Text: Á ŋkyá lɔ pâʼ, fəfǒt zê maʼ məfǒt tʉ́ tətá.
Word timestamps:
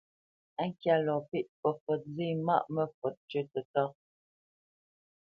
Á 0.61 0.63
ŋkyá 0.69 0.95
lɔ 1.05 1.15
pâʼ, 1.29 1.47
fəfǒt 1.61 2.01
zê 2.15 2.27
maʼ 2.47 2.63
məfǒt 2.75 3.15
tʉ́ 3.29 3.43
tətá. 3.51 3.83